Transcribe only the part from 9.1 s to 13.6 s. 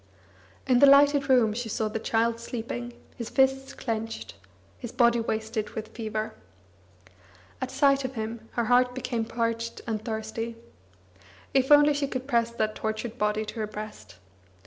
parched and thirsty. If only she could press that tortured body to